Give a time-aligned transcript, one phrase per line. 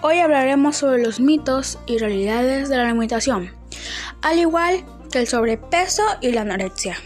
[0.00, 3.50] Hoy hablaremos sobre los mitos y realidades de la alimentación,
[4.22, 6.96] al igual que el sobrepeso y la anorexia.